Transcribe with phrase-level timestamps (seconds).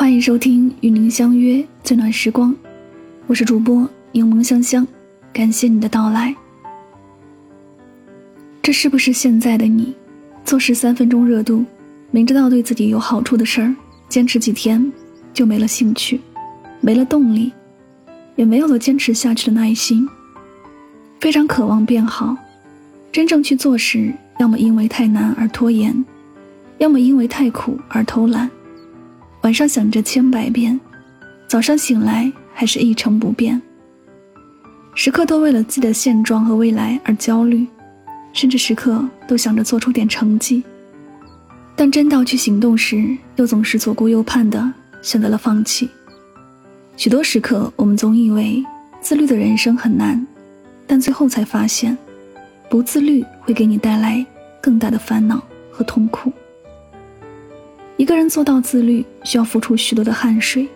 [0.00, 2.56] 欢迎收听与您相约最暖时光，
[3.26, 4.88] 我是主播柠檬香香，
[5.30, 6.34] 感谢你的到来。
[8.62, 9.94] 这是不是现在的你？
[10.42, 11.66] 做事三分钟热度，
[12.10, 13.76] 明知道对自己有好处的事儿，
[14.08, 14.90] 坚持几天
[15.34, 16.18] 就没了兴趣，
[16.80, 17.52] 没了动力，
[18.36, 20.08] 也没有了坚持下去的耐心。
[21.20, 22.34] 非常渴望变好，
[23.12, 26.02] 真正去做时，要么因为太难而拖延，
[26.78, 28.50] 要么因为太苦而偷懒。
[29.42, 30.78] 晚上想着千百遍，
[31.48, 33.60] 早上醒来还是一成不变。
[34.94, 37.66] 时刻都为了自己的现状和未来而焦虑，
[38.32, 40.62] 甚至时刻都想着做出点成绩。
[41.74, 45.88] 但真到去行动时，又总是左顾右盼的选择了放弃。
[46.96, 48.62] 许多时刻，我们总以为
[49.00, 50.26] 自律的人生很难，
[50.86, 51.96] 但最后才发现，
[52.68, 54.24] 不自律会给你带来
[54.60, 56.30] 更大的烦恼和痛苦。
[58.00, 60.66] 一个人做到自律，需要付出许多的汗水，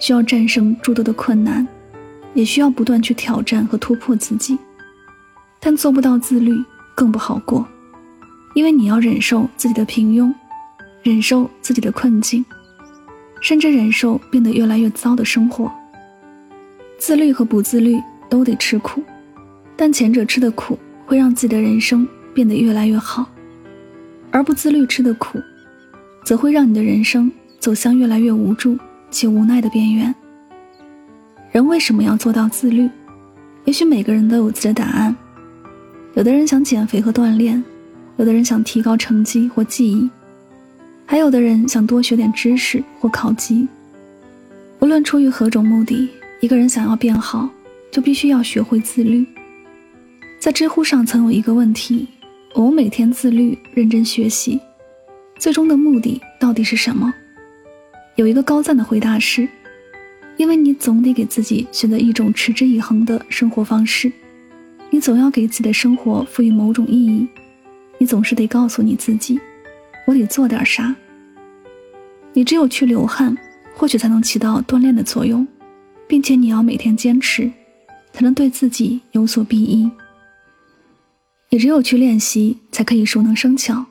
[0.00, 1.68] 需要战胜诸多的困难，
[2.32, 4.56] 也需要不断去挑战和突破自己。
[5.60, 6.50] 但做不到自律，
[6.94, 7.68] 更不好过，
[8.54, 10.32] 因为你要忍受自己的平庸，
[11.02, 12.42] 忍受自己的困境，
[13.42, 15.70] 甚至忍受变得越来越糟的生活。
[16.96, 19.02] 自律和不自律都得吃苦，
[19.76, 23.30] 但前者吃的苦会让自己的人生变得越来越好，
[24.30, 25.38] 而不自律吃的苦。
[26.24, 28.78] 则会让你的人生走向越来越无助
[29.10, 30.14] 且无奈的边缘。
[31.50, 32.88] 人为什么要做到自律？
[33.64, 35.14] 也许每个人都有自己的答案。
[36.14, 37.62] 有的人想减肥和锻炼，
[38.16, 40.10] 有的人想提高成绩或技艺，
[41.06, 43.66] 还有的人想多学点知识或考级。
[44.80, 46.08] 无论出于何种目的，
[46.40, 47.48] 一个人想要变好，
[47.90, 49.26] 就必须要学会自律。
[50.40, 52.08] 在知乎上曾有一个问题：
[52.54, 54.60] 我每天自律、认真学习。
[55.42, 57.12] 最终的目的到底是什么？
[58.14, 59.48] 有一个高赞的回答是：
[60.36, 64.12] 因为你总得给自己选择一种持之以恒的生活方式，
[64.88, 67.26] 你总要给自己的生活赋予某种意义，
[67.98, 69.40] 你总是得告诉你自己，
[70.06, 70.94] 我得做点啥。
[72.32, 73.36] 你只有去流汗，
[73.74, 75.44] 或许才能起到锻炼的作用，
[76.06, 77.50] 并且你要每天坚持，
[78.12, 79.90] 才能对自己有所裨益。
[81.48, 83.84] 也只有去练习，才可以熟能生巧。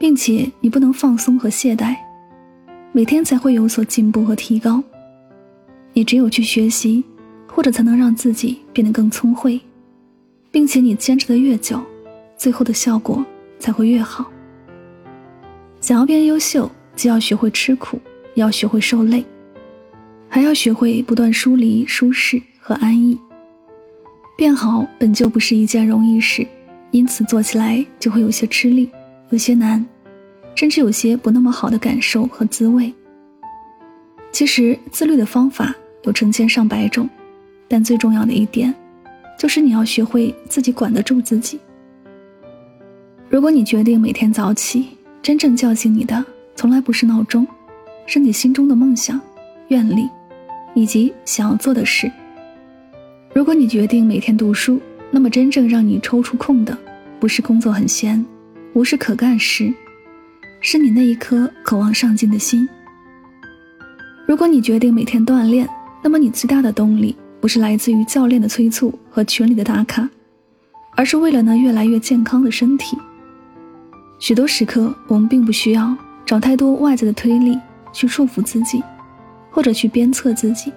[0.00, 1.94] 并且你不能放松和懈怠，
[2.90, 4.82] 每天才会有所进步和提高。
[5.92, 7.04] 你只有去学习，
[7.46, 9.60] 或者才能让自己变得更聪慧，
[10.50, 11.78] 并且你坚持的越久，
[12.34, 13.22] 最后的效果
[13.58, 14.24] 才会越好。
[15.82, 18.00] 想要变优秀，既要学会吃苦，
[18.32, 19.22] 也要学会受累，
[20.30, 23.18] 还要学会不断疏离舒适和安逸。
[24.34, 26.46] 变好本就不是一件容易事，
[26.90, 28.88] 因此做起来就会有些吃力。
[29.30, 29.84] 有些难，
[30.54, 32.92] 甚至有些不那么好的感受和滋味。
[34.32, 35.74] 其实自律的方法
[36.04, 37.08] 有成千上百种，
[37.68, 38.74] 但最重要的一点，
[39.38, 41.58] 就是你要学会自己管得住自己。
[43.28, 44.88] 如果你决定每天早起，
[45.22, 46.24] 真正叫醒你的
[46.56, 47.46] 从来不是闹钟，
[48.06, 49.20] 是你心中的梦想、
[49.68, 50.08] 愿力，
[50.74, 52.10] 以及想要做的事。
[53.32, 54.80] 如果你决定每天读书，
[55.12, 56.76] 那么真正让你抽出空的，
[57.20, 58.24] 不是工作很闲。
[58.72, 59.72] 无事可干时，
[60.60, 62.68] 是你那一颗渴望上进的心。
[64.26, 65.68] 如果你决定每天锻炼，
[66.02, 70.08] 那么你最大的动力不是来自于教练的催促和群里的打卡，
[70.94, 72.96] 而是为了那越来越健康的身体。
[74.20, 77.58] 许多时刻，我们并不需要找太多外在的推力
[77.92, 78.80] 去束缚自己，
[79.50, 80.72] 或者去鞭策自己。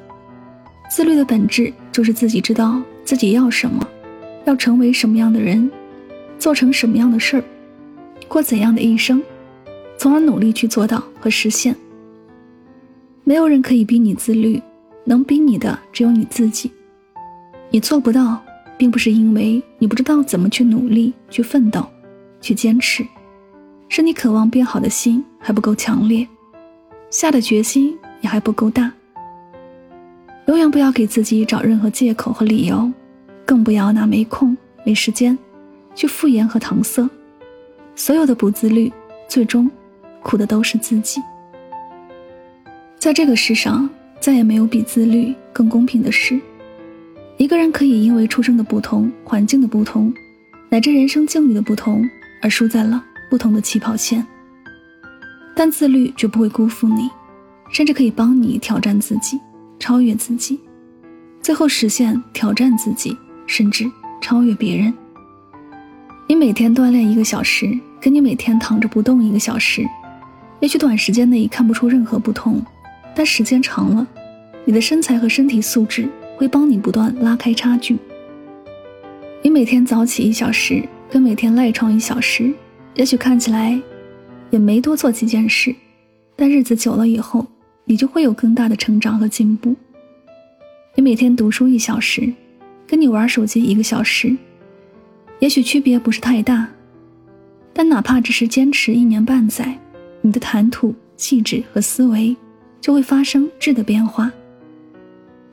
[0.90, 3.88] 自律的本质就是自己知道自己要什么，
[4.46, 5.70] 要成为什么样的人，
[6.40, 7.44] 做成什么样的事儿。
[8.34, 9.22] 过怎样的一生，
[9.96, 11.76] 从而努力去做到和实现。
[13.24, 14.60] 没有人可以逼你自律，
[15.06, 16.72] 能逼你的只有你自己。
[17.70, 18.42] 你做不到，
[18.76, 21.86] 并不是因为你不知道怎么去努力、去奋斗、
[22.42, 23.06] 去坚持，
[23.88, 26.28] 是你渴望变好的心还不够强烈，
[27.12, 28.92] 下的决心也还不够大。
[30.48, 32.92] 永远不要给自己找任何借口和理由，
[33.46, 35.38] 更不要拿没空、没时间
[35.94, 37.08] 去敷衍和搪塞。
[37.96, 38.92] 所有的不自律，
[39.28, 39.70] 最终
[40.22, 41.22] 苦的都是自己。
[42.98, 46.40] 在这个世上，再也没有比自律更公平的事。
[47.38, 50.14] 一个人可以因为出生的不同、环境的不同，
[50.70, 52.04] 乃至人生境遇的不同，
[52.42, 54.26] 而输在了不同的起跑线。
[55.56, 57.10] 但自律绝不会辜负你，
[57.70, 59.40] 甚至可以帮你挑战自己，
[59.80, 60.60] 超越自己，
[61.42, 63.16] 最后实现挑战自己，
[63.46, 63.86] 甚至
[64.22, 64.94] 超越别人。
[66.34, 69.86] 你每天锻炼一个小时，跟你每天躺着不动一个小时，
[70.62, 72.60] 也许短时间内看不出任何不同，
[73.14, 74.08] 但时间长了，
[74.66, 78.00] 你的身材和身体素质会帮你不断拉开差距。
[79.44, 82.52] 你每天早起一小时，跟每天赖床一小时，
[82.96, 83.80] 也许看起来
[84.50, 85.76] 也没多做几件事，
[86.36, 87.46] 但日子久了以后，
[87.86, 89.76] 你就会有更大的成长和进步。
[90.96, 92.34] 你每天读书一小时，
[92.88, 94.36] 跟你玩手机一个小时，
[95.40, 96.68] 也许区别不是太大，
[97.74, 99.78] 但哪怕只是坚持一年半载，
[100.22, 102.36] 你的谈吐、气质和思维
[102.80, 104.32] 就会发生质的变化。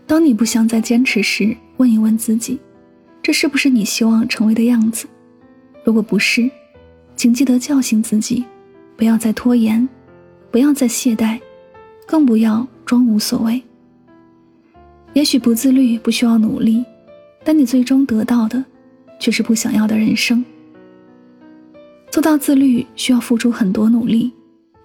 [0.06, 2.58] 当你不想再坚持时，问一问自己，
[3.22, 5.06] 这是不是你希望成为的样子？
[5.84, 6.50] 如果不是，
[7.16, 8.44] 请记得叫醒自己，
[8.96, 9.88] 不要再拖延，
[10.50, 11.40] 不要再懈怠，
[12.06, 13.62] 更不要装无所谓。
[15.12, 16.84] 也许不自律不需要努力，
[17.44, 18.64] 但你最终得到的
[19.20, 20.44] 却是不想要的人生。
[22.10, 24.32] 做到自律需要付出很多努力，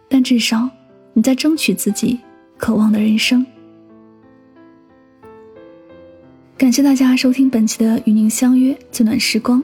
[0.07, 0.69] 但至少
[1.13, 2.19] 你在争取自己
[2.55, 3.43] 渴望的人生。
[6.55, 9.59] 感谢大家收听本期的《与您相约最暖时光》，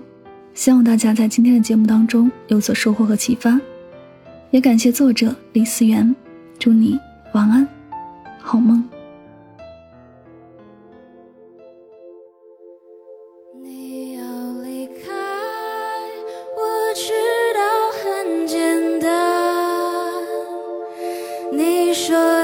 [0.54, 3.62] 希望大家在今天的节目当中有所收获和启发。
[4.50, 6.14] 也感谢作者李思源，
[6.60, 7.00] 祝你
[7.34, 7.66] 晚安，
[8.40, 8.84] 好梦。
[22.02, 22.41] 说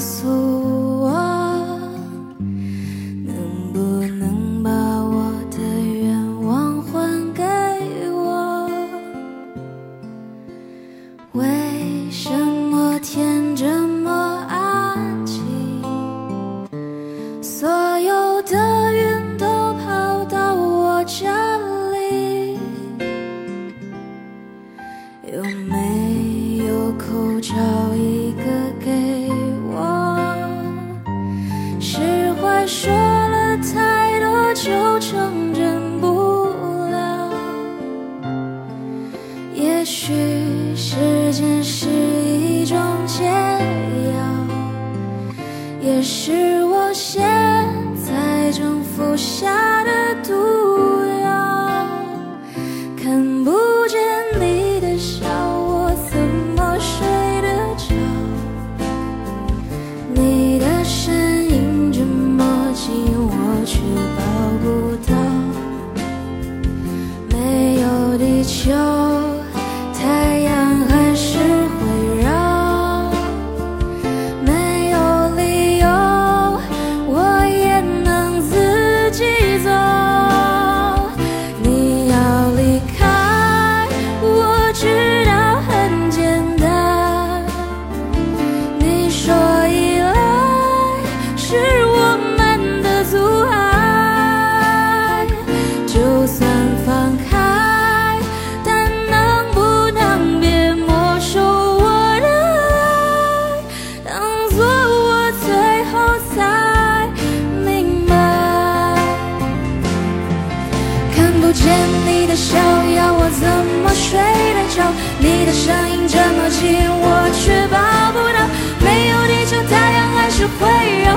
[0.00, 0.39] 也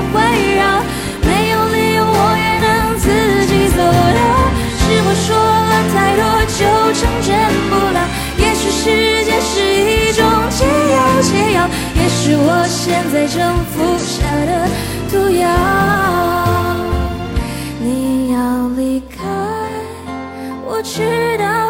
[0.12, 0.14] 会
[0.56, 0.62] 绕。
[1.22, 3.04] 没有理由，我也能自
[3.46, 4.20] 己走到。
[4.78, 6.22] 是我说了太多，
[6.54, 6.60] 就
[6.94, 7.26] 成全
[7.70, 7.98] 不了。
[8.38, 8.82] 也许时
[9.24, 10.20] 间是一种
[10.50, 11.58] 解药，解药。
[11.94, 13.38] 也是我现在正
[13.72, 14.14] 服下
[14.46, 14.68] 的
[15.10, 15.42] 毒药。
[17.80, 19.16] 你要离开，
[20.66, 21.63] 我知道。